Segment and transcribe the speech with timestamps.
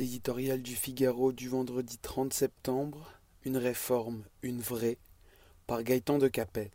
[0.00, 3.12] L'éditorial du Figaro du vendredi 30 septembre,
[3.44, 4.96] Une réforme, une vraie,
[5.66, 6.70] par Gaëtan de Capelle.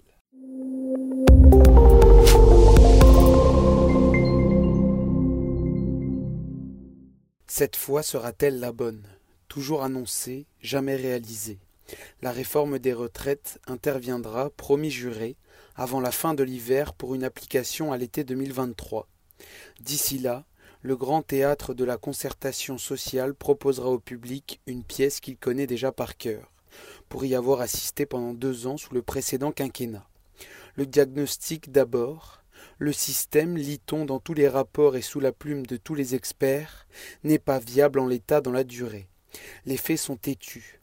[7.47, 9.01] Cette fois sera-t-elle la bonne?
[9.47, 11.57] Toujours annoncée, jamais réalisée.
[12.21, 15.35] La réforme des retraites interviendra, promis juré,
[15.75, 19.07] avant la fin de l'hiver pour une application à l'été 2023.
[19.79, 20.45] D'ici là,
[20.85, 25.91] le grand théâtre de la concertation sociale proposera au public une pièce qu'il connaît déjà
[25.91, 26.51] par cœur,
[27.09, 30.07] pour y avoir assisté pendant deux ans sous le précédent quinquennat.
[30.75, 32.43] Le diagnostic d'abord,
[32.77, 36.85] le système, lit-on dans tous les rapports et sous la plume de tous les experts,
[37.23, 39.07] n'est pas viable en l'état dans la durée.
[39.65, 40.74] Les faits sont têtus.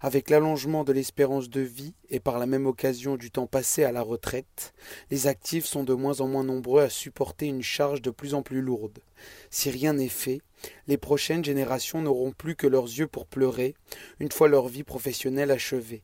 [0.00, 3.92] Avec l'allongement de l'espérance de vie et par la même occasion du temps passé à
[3.92, 4.72] la retraite,
[5.10, 8.42] les actifs sont de moins en moins nombreux à supporter une charge de plus en
[8.42, 8.98] plus lourde.
[9.50, 10.40] Si rien n'est fait,
[10.86, 13.74] les prochaines générations n'auront plus que leurs yeux pour pleurer,
[14.18, 16.02] une fois leur vie professionnelle achevée.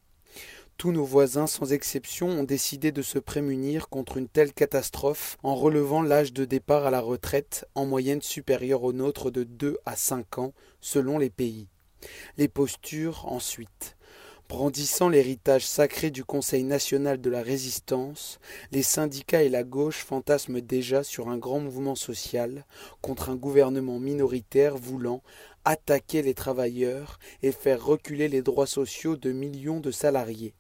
[0.79, 5.55] Tous nos voisins, sans exception, ont décidé de se prémunir contre une telle catastrophe en
[5.55, 9.97] relevant l'âge de départ à la retraite en moyenne supérieur au nôtre de deux à
[9.97, 11.69] cinq ans selon les pays.
[12.37, 13.97] Les postures, ensuite.
[14.49, 18.39] Brandissant l'héritage sacré du Conseil national de la résistance,
[18.71, 22.65] les syndicats et la gauche fantasment déjà sur un grand mouvement social
[23.03, 25.21] contre un gouvernement minoritaire voulant
[25.65, 30.55] attaquer les travailleurs et faire reculer les droits sociaux de millions de salariés.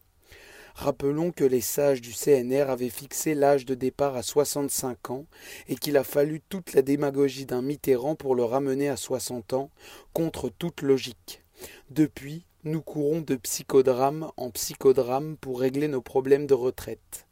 [0.76, 5.24] Rappelons que les sages du CNR avaient fixé l'âge de départ à 65 ans
[5.68, 9.70] et qu'il a fallu toute la démagogie d'un Mitterrand pour le ramener à 60 ans,
[10.12, 11.42] contre toute logique.
[11.88, 17.26] Depuis, nous courons de psychodrame en psychodrame pour régler nos problèmes de retraite.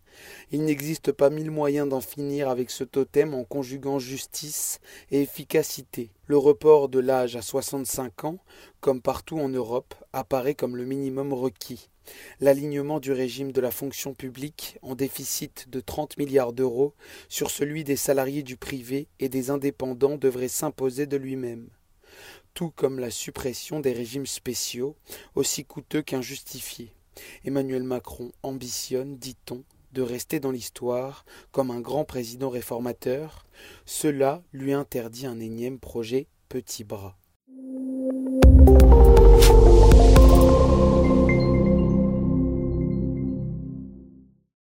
[0.51, 6.11] Il n'existe pas mille moyens d'en finir avec ce totem en conjuguant justice et efficacité.
[6.27, 8.39] Le report de l'âge à 65 ans,
[8.81, 11.89] comme partout en Europe, apparaît comme le minimum requis.
[12.41, 16.95] L'alignement du régime de la fonction publique, en déficit de 30 milliards d'euros,
[17.29, 21.69] sur celui des salariés du privé et des indépendants devrait s'imposer de lui-même.
[22.53, 24.97] Tout comme la suppression des régimes spéciaux,
[25.35, 26.93] aussi coûteux qu'injustifiés.
[27.45, 29.63] Emmanuel Macron ambitionne, dit-on,
[29.95, 33.47] de rester dans l'histoire comme un grand président réformateur.
[33.87, 37.17] Cela lui interdit un énième projet petit bras.